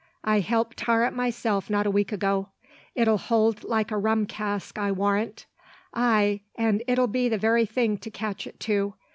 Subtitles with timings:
[0.23, 2.49] I helped tar it myself not a week ago.
[2.95, 5.45] It'll hold like a rum cask, I warrant,
[5.93, 8.95] ay, an' it'll be the very thing to catch it too.